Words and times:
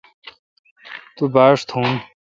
تو 1.15 1.23
باݭ 1.33 1.59
تھون 1.69 1.89